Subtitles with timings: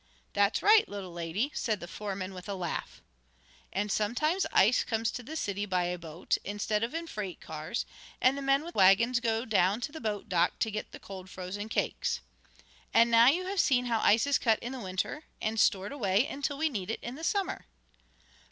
[0.33, 3.03] "That's right, little lady!" said the foreman with a laugh.
[3.71, 7.85] And sometimes ice comes to the city by a boat, instead of in freight cars,
[8.19, 11.29] and the men with wagons go down to the boat dock to get the cold,
[11.29, 12.19] frozen cakes.
[12.91, 16.57] And now you have seen how ice is cut in winter, and stored away until
[16.57, 17.67] we need it in the summer."